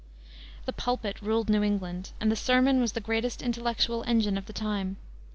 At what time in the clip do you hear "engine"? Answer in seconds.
4.07-4.35